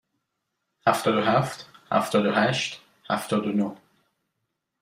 هفتاد 0.87 1.15
و 1.15 1.21
هفت، 1.21 1.69
هفتاد 1.91 2.25
و 2.25 2.31
هشت، 2.31 2.81
هفتاد 3.09 3.47
و 3.47 3.51
نه. 3.51 3.75